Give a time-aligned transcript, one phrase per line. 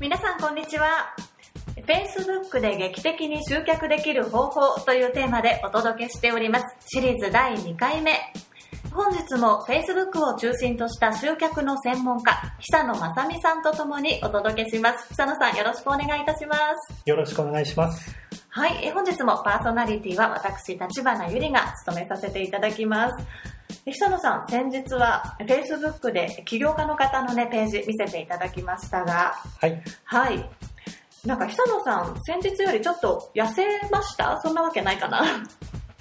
[0.00, 1.12] 皆さんこんにちは。
[1.84, 6.64] Facebook で劇的に集客できる方法というテーマでお届けしております。
[6.86, 8.12] シリーズ第2回目。
[8.92, 15.08] 本日も Facebook を中心とした集客の専門家久野正美さんとともにお届けします。
[15.08, 17.02] 久野さんよろしくお願いいたします。
[17.04, 18.14] よろしくお願いします。
[18.50, 18.78] はい。
[18.86, 23.26] え本日もパーソナリティは私立花ゆりが務めさせていただきます
[23.92, 29.82] 久野さん、先日は Facebook で起業家の方のね、ページ見せていただきましたが、はい。
[30.04, 30.50] はい。
[31.24, 34.40] なんか久野さん、先日よりちょっと痩せました？
[34.40, 35.24] そんなわけないかな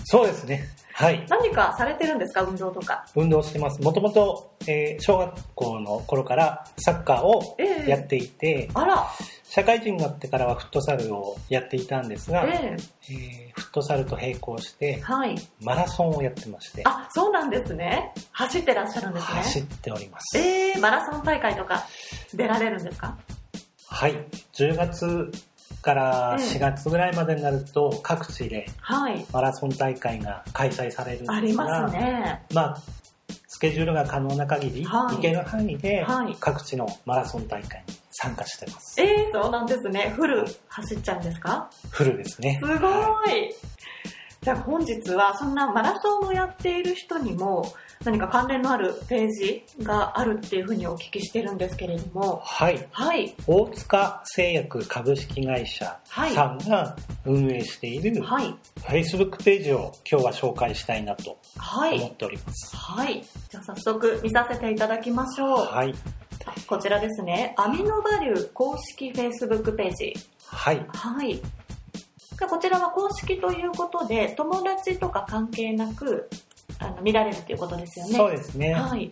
[0.06, 0.64] そうですね。
[0.94, 1.26] はい。
[1.30, 2.44] 何かされてるんですか？
[2.44, 3.06] 運動とか。
[3.16, 3.82] 運動してます。
[3.82, 9.08] もともと、えー小学校の頃からサッカーをええやっていて、あら、
[9.50, 12.76] 社会人になってからはフットサルをやっていたんですが、え
[13.10, 15.36] えーフットサルと並行してえ、はい。
[15.62, 18.12] マラソンをやってまして、あ、そうなんですね。
[18.32, 19.68] 走ってらっしゃるんです走っね。
[19.82, 20.38] ております。
[20.38, 21.86] ええマラソン大会とか
[22.34, 23.18] 出られるんですか？
[23.88, 24.14] はい。
[24.54, 25.32] 10月
[25.82, 29.26] からええ4月ぐらいまでになると、各地ではい。
[29.32, 32.44] マラソン大会が開催されるんですが、ありますね。
[32.54, 32.78] まあ、
[33.48, 39.00] スケジュールが可能な限り、はい行ける範囲ではい各地のマラソン大会に参加してます。
[39.00, 40.12] ええそうなんですね。
[40.16, 41.70] フル走っちゃうんですか？
[41.92, 42.60] フルですね。
[42.62, 42.74] すご
[43.26, 43.54] い
[44.42, 47.74] じゃあ本日はそんなマラソンをやっている人にも
[48.06, 52.88] 何か関連のあるページがあるっていうふうにお聞きしてるんですけれども、はい。
[52.92, 56.00] はい、大塚製薬株式会社
[56.34, 56.96] さんが
[57.26, 62.76] 運営しているはい、Facebook ページを今日は紹介したいなとはい、思っております。
[62.76, 63.26] はい。
[63.50, 65.66] じゃあ早速見させていただきましょう。
[65.66, 65.94] はい。
[66.68, 70.14] こちらですね、アミノバリュー公式 Facebook ページ。
[70.46, 70.86] はい。
[70.90, 71.36] はい。
[72.40, 76.30] でこちらは公式ということで、友達とか関係なく
[76.80, 78.16] あの見られるということですよね。
[78.16, 78.74] そうですね。
[78.74, 79.10] はい。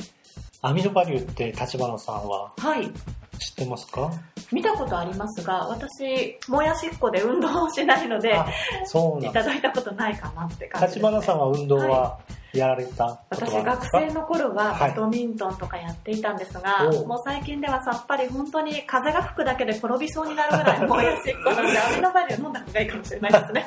[0.62, 2.92] アミノバリューって立花さんははい。
[3.40, 4.12] 知ってますか？
[4.52, 8.48] 見たことありますが、私、もやしっこで運動をしないので、あ、
[8.86, 9.26] そう。
[9.26, 12.20] いただいたことないかなって感じです、立花さんは運動は
[12.60, 14.92] やられた私、学生の頃ははい。
[14.92, 17.08] バドミントンとかやっていたんですが、おう。
[17.08, 23.66] もう最近ではさっぱり本当に風が吹くだけで転びそうになるぐらい もやしっこなので、アミノバリュー飲んだ方がいいかもしれないですね。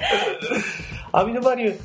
[1.12, 1.80] アミノバリュー、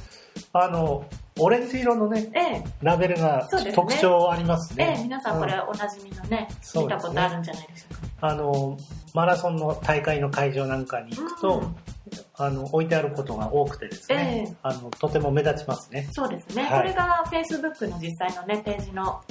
[0.53, 1.06] あの、
[1.40, 3.72] オレンジ色のね、ええ、ラベルがね。
[3.74, 4.96] 特徴ありますね。
[4.97, 6.88] ええ、皆さんこれうおなじみのね、うですね。
[6.88, 8.28] たことあるんじゃないでしょうか。
[8.28, 8.78] あの、
[9.13, 11.75] マラソンの大会の会場なんかに行くと、うん
[12.36, 16.08] あの、置いてあることが多くてですね、ええあの、とても目立ちますね。
[16.12, 16.64] そうですね。
[16.64, 19.22] はいこれが Facebook の実際のね、ページの、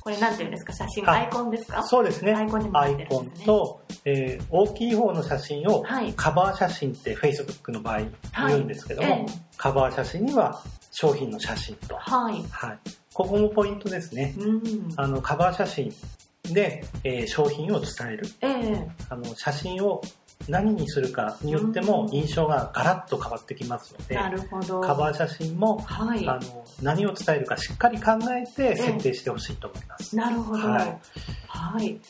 [0.00, 1.82] これなんていうんですか、写真、あアイコンですか？
[1.84, 2.32] そうですね。
[2.32, 7.98] アイコンにもなアイコンと、えー大きい方の写真をはいカバー写真って Facebook の場合
[8.48, 11.96] 言うんですけども、はいええカバー写真には商品の写真と。
[11.96, 12.44] はい。
[12.50, 12.78] はい。
[13.14, 14.34] ここもポイントですね。
[14.38, 14.62] うん。
[14.96, 15.92] あの、カバー写真
[16.52, 18.26] で、えー商品を伝える。
[18.42, 20.02] ええあの、写真を
[20.48, 24.80] 何にするかによってもうん印象がガラッと変わってきますので、なるほど。
[24.80, 26.28] カバー写真も、はい。
[26.28, 30.14] あの、何を伝えるかしっかり考えて設定してほしいと思います。
[30.14, 30.68] なるほど。
[30.68, 30.98] は
[31.48, 32.00] はいい。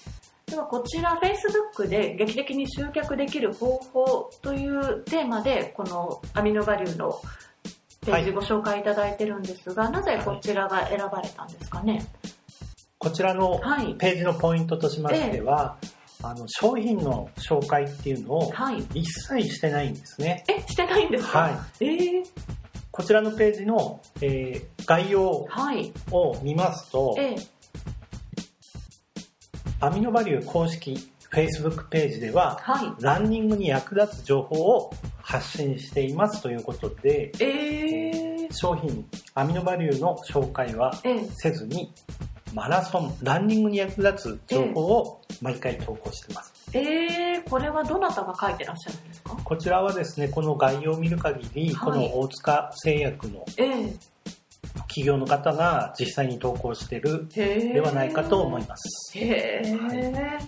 [0.46, 7.20] ではこちら Facebook で劇的に集客できる方法というテーマでこのアミノバリューの
[8.04, 12.06] ページご紹介いただいてるんですが、なぜこちらが選ばれたんですかね？
[12.98, 13.94] こちらのはい。
[13.94, 15.78] ページのポイントとしましては、
[16.28, 18.82] あの、商品の紹介っていうのをはい。
[18.94, 20.44] 一切してないんですね。
[20.48, 21.38] え、してないんですか？
[21.38, 21.50] は
[21.80, 21.84] い。
[21.84, 22.22] ええ
[22.90, 25.92] こちらのページの、えー概要はい。
[26.12, 27.36] を見ますと、ええ
[29.80, 33.02] アミノバリュー公式 Facebook ページでは、はい。
[33.02, 38.10] ランニングに役立つ情報を発信していますということで、え
[38.44, 39.04] え商品
[39.34, 41.92] アミノバリューの紹介はええせずに、
[42.56, 46.54] マラソン、ランニングに役立つ情報を毎回投稿しています。
[46.72, 49.36] ええこれはどなたが書いてらっしゃるんですか？
[49.44, 51.92] こちらはですね、この概要を見る限り、はい。
[51.92, 53.92] この大塚製薬のええ。
[54.88, 59.18] 企業の方が実際に投稿しているではないかと思います。
[59.18, 60.40] へえ、は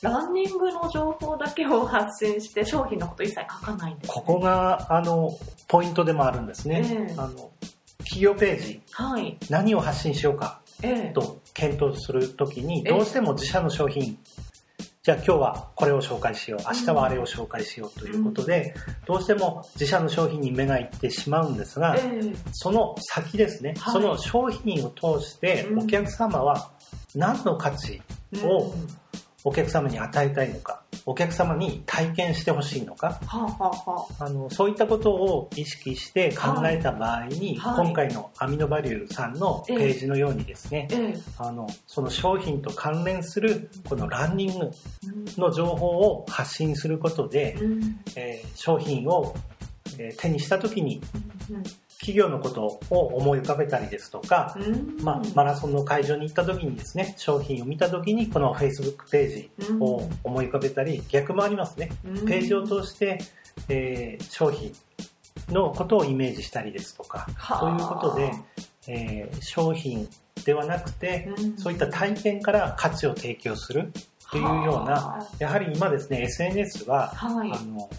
[0.00, 5.32] ランニングの情報だけを発信して商品のこと一切書かないんです、ね、ここが、あの、
[5.66, 6.82] ポイントでもあるんですね。
[6.84, 7.14] ええ。
[7.16, 7.50] あの、
[7.98, 9.36] 企業ページ、はい。
[9.50, 10.60] 何を発信しようか。
[10.62, 10.67] ええ
[11.14, 12.90] と検討するときに、ええ。
[12.90, 14.18] どうしても自社の商品、
[15.02, 18.74] じゃあ今日はこれを紹介しよう、明日はあれを紹介しようということで、
[19.06, 22.34] どうしても自社の商品に目がいってしまうんですが、ええ。
[22.52, 23.92] その先ですね、はい。
[23.94, 25.78] その商品を通してうん。
[25.80, 26.70] お客様は
[27.14, 28.02] 何の価値
[28.42, 28.74] を
[29.44, 34.28] お客様に与えたいのか、お客様に体験してほしいのか、はあはあはあ。
[34.28, 37.86] の、そういったことを意識して考えた場合に、はい。
[37.86, 41.18] 今回のアミノバリューさんのページのようにですね、ええ。
[41.38, 44.72] あの、その商品と関連するこのランニングうん。
[45.40, 48.00] の情報を発信することで、うん。
[48.14, 49.34] えー商品を、
[49.98, 51.00] えー手にした時に
[51.50, 51.62] うん
[52.00, 54.96] 企業のことを思い浮かべたりですとか、うん。
[55.02, 59.50] まあ、マラソンの会場に行った時にですね、商品を見た時にこの Facebook ページ
[59.80, 61.90] を思い浮かべたり、逆もありますね。
[62.04, 62.24] うん。
[62.24, 63.18] ページを通して、
[63.68, 64.72] えー商品
[65.48, 67.60] のことをイメージしたりですとか、はあ。
[67.60, 68.32] そういうことで、
[68.86, 70.08] えー商品
[70.44, 71.58] ではなくて、うん。
[71.58, 73.92] そういった体験から価値を提供する
[74.30, 77.50] というような、はやはり今ですね、SNS は、あはい。
[77.52, 77.90] あの、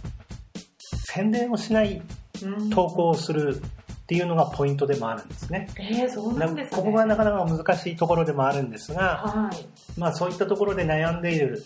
[1.05, 2.01] 宣伝をしない
[2.43, 2.69] うん。
[2.69, 3.61] 投稿をする
[4.09, 5.69] っていうのがポイントでもあるんですね。
[5.77, 6.77] えー、そうなんですね。
[6.77, 10.00] ここがなかなか難しいところでもあるんですが、はい。
[10.00, 11.63] まあそういったところで悩んでいる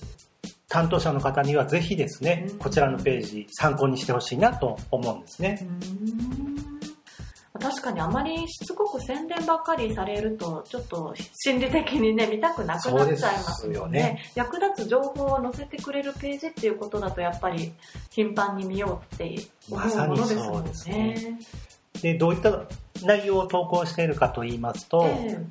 [0.68, 5.58] 担当者の方にはぜひですねうん、こちらのページ参考にしてほしいなと思うんですね。
[5.62, 6.54] うん。
[7.62, 11.14] 確かにあまりしつこく宣伝ばっかりされるとちょっと
[11.46, 14.22] 心理的にね見たくなくなっちゃいますよね。
[14.36, 17.72] 役立つ情報を載せてくれるページっていうことだとやっぱり
[18.10, 19.36] 頻繁に見ようって
[19.72, 21.64] 思うものですもんまさにねそう
[22.04, 22.66] でで、どういった
[23.04, 25.46] 内容を投稿しているかと言いますと、え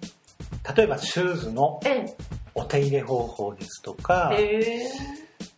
[0.76, 2.16] 例えばシューズのええ。
[2.54, 4.90] お手入れ方法ですとか、ええ。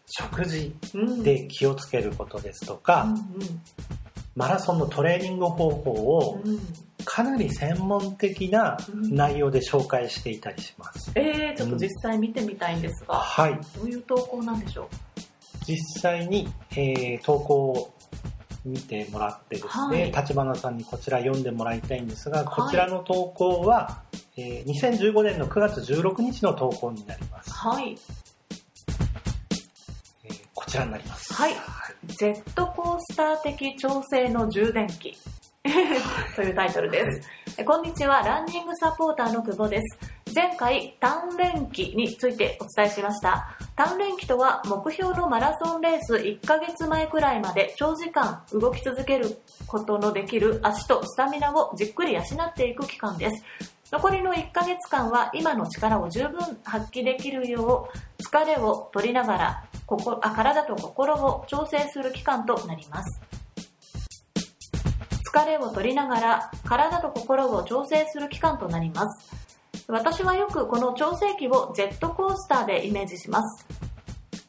[0.07, 0.73] 食事
[1.23, 3.19] で気をつけることですとうか、ん。
[4.37, 6.53] マラソンのトレーニング方法をうん。
[6.53, 6.61] うん
[7.07, 8.79] かなり専門的な
[9.11, 11.13] 内容で紹介していたりします。
[11.15, 13.61] ええちょっと実際見てみたいんですが、はい。
[13.77, 14.89] どういう投稿なんでしょ
[15.67, 17.94] 実際に、えー投稿を
[18.65, 24.03] 見てもらってですはいね、立花さんにこちら読んでもらいたいんですが、はいこちらの投稿は、
[24.37, 27.53] えー2015年の9月16日の投稿になりますう。
[27.53, 27.99] はい
[30.25, 31.33] えーこちらになります。
[31.35, 31.55] はい
[32.07, 35.17] ジェットコースター的調整の充電器
[36.37, 37.29] というタイトルです。
[37.59, 40.14] えこんにちは、ランニングサポーターの久保です。
[40.35, 43.57] 前回、鍛錬期についてお伝えしました。
[43.77, 49.39] 鍛錬期とは、目標のマラソンレース1ヶ月前くらいまで長時間動き続ける
[49.69, 53.45] ことのできる足とスタミナをじっくり養っていく期間です。
[53.93, 57.89] 残りの1ヶ月間は今の力を十分発揮できるよ
[58.19, 63.21] う疲れを取りながら心あ体と心を調整する期間となります
[65.33, 69.34] 疲れを取りながら体と心を調整する期間となります
[69.89, 73.67] 私はよくこの調整期をジェットコースターでイメージします。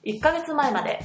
[0.06, 1.00] 1ヶ月前まで。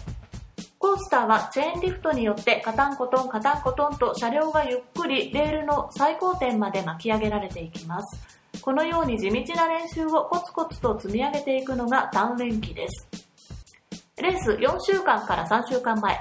[0.78, 8.40] コースターはチェーンリフトによってカタンコトンカタンコトンと車両がゆっくりレールの最高点まで巻き上げられていきます。
[8.62, 13.08] このように地道な練習をコツコツと積み上げていくのが鍛錬期です。
[14.22, 16.18] レース4週間から3週間前。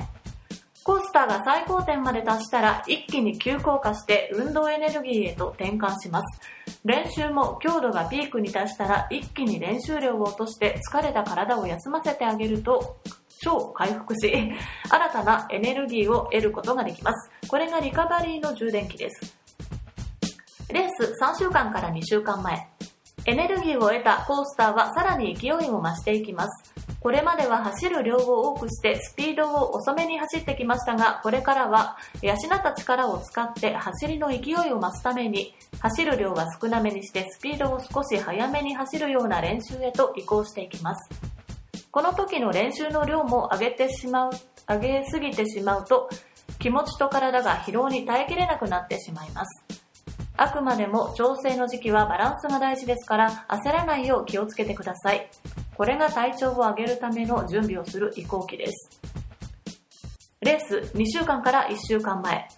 [0.84, 6.42] コースターが最高点まで達したら一気に急降下して運動エネルギーへと転換します。
[6.86, 12.98] 練習も強度がピークに達したら一気に練習量を落として疲れた体を休ませてあげると
[13.42, 14.32] 超回復し
[14.90, 17.30] 新たなエネルギーを得ることができます。
[17.48, 19.38] これがリカバリーの充電器です。
[20.72, 22.68] レース3週間から2週間前。
[23.26, 26.79] エネルギーを得たコースターはさらに勢いを増していきます。
[27.02, 41.10] これまでは走る量を多くしてスピードを遅めに走ってきましたが、これからは養った力を使って走りの勢いを増すために、走る量は少なめにしてスピードを少し早めに走るような練習へと移行していきます。
[41.92, 44.32] この時の練習の量も上げてしまう、
[44.68, 46.10] 上げすぎてしまうと、
[46.60, 49.64] 気持ちと体が疲労に耐えきれなくなってしまいます。
[50.36, 55.30] あくまでも調整の時期はバランスが大事ですから焦らないよう気をつけてください。
[55.80, 59.00] これが体調を上げるための準備をする移行期です。
[60.42, 62.50] レース2週間から1週間前。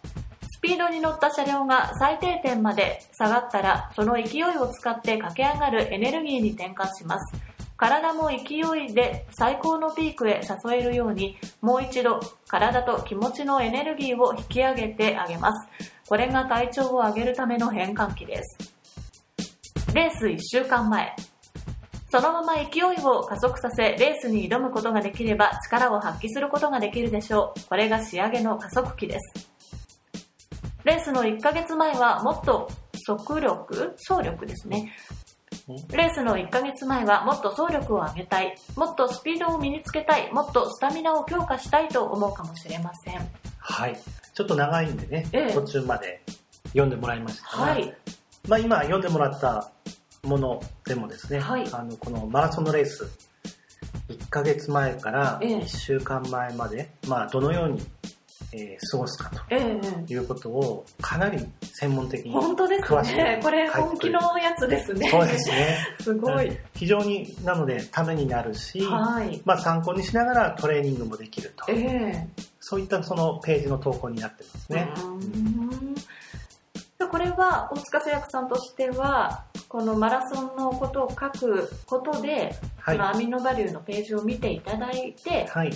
[0.58, 7.40] スピードに乗った車両が最低点まで下がったら、その勢いを使って駆け上がるエネルギーに転換します。
[7.78, 15.70] 体も勢いで最高のピークへ誘えるように、もう一度体と気持ちのエネルギーを引き上げてあげます。
[16.08, 18.74] これが体調を上げるための変換期です。
[19.94, 21.16] レース1週間前。
[22.12, 27.70] そのまま勢いを加速させ、レースに挑むことができれば力を発揮することができるでしょう。
[27.70, 29.50] これが仕上げの加速期です。
[30.84, 32.70] レースの1ヶ月前はもっと
[33.06, 34.92] 速力走力ですね。
[35.94, 43.22] レースの1ヶ月前はもっと走力を上げたい、もっとスピードを身につけたい、もっとスタミナを強化したいと思うかもしれません。
[43.58, 43.98] はい。
[44.34, 46.22] ちょっと長いんでね、ええ途中まで
[46.66, 47.96] 読んでもらいましたが、はい。
[48.50, 49.72] まあ今読んでもらった
[50.24, 53.06] ものでもですね、はいあのこのマラソンのレース、
[54.08, 57.82] 1ヶ月前からええ1週間前まで、まあ、どのように、
[58.54, 63.40] えー過ごすかええということをかなり専門的に本当です詳しくね。
[63.42, 65.10] これ本気のやつですね。
[65.10, 66.58] そうですね すごい。
[66.76, 69.42] 非常になのでためになるし、はい。
[69.46, 72.28] まあ、参考にしながらトレーニングもできるとええ
[72.60, 74.92] そういったそのページの投稿になってますね。
[74.96, 76.02] うーんで
[77.08, 82.98] これは大塚製薬さんとしてはこのマラソンのことを書くことで、はい。
[82.98, 85.72] このアミノバリューのページを見ていただいて、はい、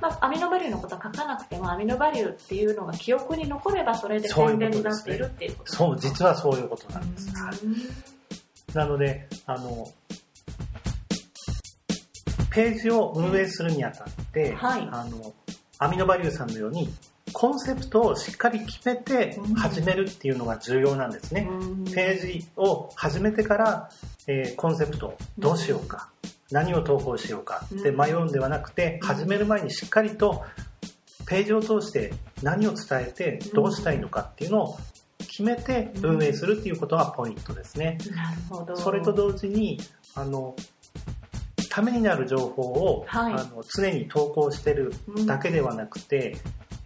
[0.00, 7.30] まあ、アミノバリューのことは書かなくてもアミノバリューっていうのが記憶に残ればそれで宣伝になっているっていうことそう、です実はそういうことなんです。
[7.36, 7.52] は
[8.74, 9.88] なので、あの、
[12.50, 14.88] ページを運営するにあたって、はい。
[14.90, 15.32] あの、
[15.78, 16.88] アミノバリューさんのように、
[17.34, 19.54] コンセプトをしっかり決めてうん。
[19.54, 21.42] 始めるっていうのが重要なんですね。
[21.42, 21.84] ん。
[21.84, 23.90] ページを始めてから、
[24.26, 26.10] えーコンセプトどうしようか、
[26.50, 29.08] 何を投稿しようかって迷うんではなくて、うん。
[29.08, 30.44] 始める前にしっかりと
[31.26, 34.78] ページを通して何を伝えてどうしたいのかっていうのを
[35.18, 37.98] 決めて運営するっていうことがポイントですね。
[38.14, 38.76] なるほど。
[38.76, 39.80] それと同時に
[40.14, 40.54] あの
[41.68, 43.32] ためになる情報を、はい。
[43.32, 44.92] あの常に投稿してる
[45.26, 46.36] だけではなくて、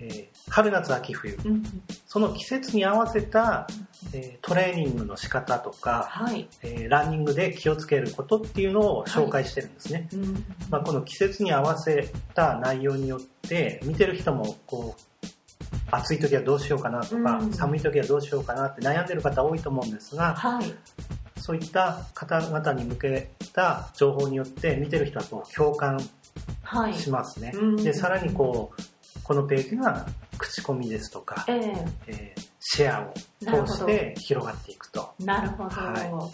[0.00, 1.36] えー春夏秋冬。
[1.44, 1.62] うん
[2.06, 3.66] その季節に合わせた、
[4.14, 10.08] えートレーニングの仕方とか、はい、えーランニングで気をつけることっていうのを紹介してるんですね。
[10.12, 10.44] うん。
[10.70, 15.26] まあ、この季節に合わせた内容によって見てる人もこう
[15.90, 17.52] 暑い時はどうしようかなとか、うん。
[17.52, 20.74] 寒い時はどうしようかなって悩んでる方多いと思うんですがはい。
[21.36, 25.98] そういった方々に向けた情報によって見てる人はこう共感
[26.62, 26.94] はい。
[26.94, 27.52] しますね。
[27.54, 27.76] うん。
[27.76, 28.82] でさらにこう
[29.28, 30.06] このページが
[30.38, 31.86] 口コミですとか、ええ。
[32.06, 33.14] えーシェアを
[33.66, 35.14] 通して広がっていくと。
[35.20, 36.30] なるほど、は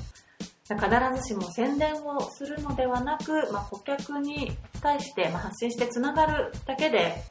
[0.66, 7.22] 必ずしも宣伝をするのではなく、まあ、顧客に対してまあ発信してつながるだけで、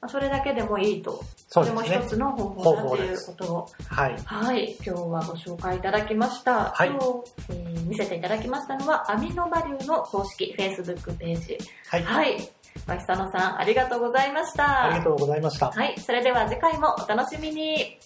[0.00, 1.22] まあ、それだけでもいいと。
[1.48, 1.68] そね。
[1.68, 2.00] れも一。
[2.06, 3.66] つの方法だということを。
[3.88, 4.16] はい。
[4.24, 4.76] はい。
[4.84, 6.88] 今日はご紹介いただきました、はい。
[6.88, 7.04] 今日、
[7.50, 11.58] えー見せていただきましたのはアミノバリューの公式 Facebook ページ。
[11.88, 12.02] はい。
[12.04, 15.70] はい脇佐野さんありがとうございましたありがとうございました。
[15.70, 17.98] はいそれでは次回もお楽しみに